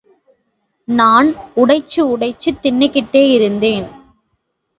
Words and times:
நான் 0.87 1.27
உடைச்சு 1.55 2.01
உடைச்சுத் 2.07 2.59
தின்னுக்கிட்டேயிருந்தேன். 2.63 3.87